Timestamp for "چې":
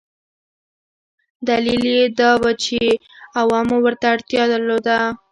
2.63-2.79